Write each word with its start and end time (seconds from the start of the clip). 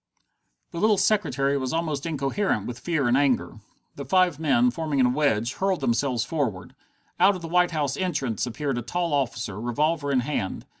The 0.71 0.79
little 0.79 0.97
secretary 0.97 1.59
was 1.59 1.73
almost 1.73 2.07
incoherent 2.07 2.65
with 2.65 2.79
fear 2.79 3.07
and 3.07 3.15
anger. 3.15 3.57
The 3.97 4.03
five 4.03 4.39
men, 4.39 4.71
forming 4.71 4.99
a 4.99 5.07
wedge, 5.07 5.53
hurled 5.53 5.81
themselves 5.81 6.25
forward. 6.25 6.73
Out 7.19 7.35
of 7.35 7.43
the 7.43 7.47
White 7.47 7.69
House 7.69 7.95
entrance 7.95 8.47
appeared 8.47 8.79
a 8.79 8.81
tall 8.81 9.13
officer, 9.13 9.61
revolver 9.61 10.11
in 10.11 10.21
hand. 10.21 10.65